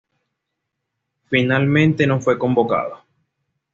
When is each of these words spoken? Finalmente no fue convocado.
Finalmente 1.29 2.07
no 2.07 2.19
fue 2.19 2.39
convocado. 2.39 3.03